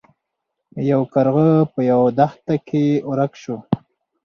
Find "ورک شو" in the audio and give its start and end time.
3.09-3.57